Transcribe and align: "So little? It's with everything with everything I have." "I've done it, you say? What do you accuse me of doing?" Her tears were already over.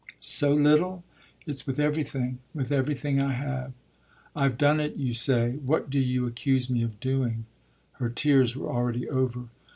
"So 0.19 0.51
little? 0.55 1.03
It's 1.45 1.67
with 1.67 1.77
everything 1.79 2.39
with 2.55 2.71
everything 2.71 3.21
I 3.21 3.33
have." 3.33 3.73
"I've 4.35 4.57
done 4.57 4.79
it, 4.79 4.95
you 4.95 5.13
say? 5.13 5.57
What 5.63 5.91
do 5.91 5.99
you 5.99 6.25
accuse 6.25 6.71
me 6.71 6.81
of 6.81 6.99
doing?" 6.99 7.45
Her 7.99 8.09
tears 8.09 8.55
were 8.55 8.71
already 8.71 9.07
over. 9.07 9.49